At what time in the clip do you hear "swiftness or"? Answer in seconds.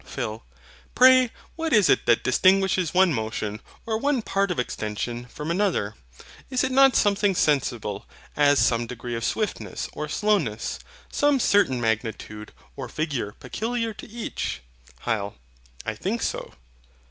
9.23-10.09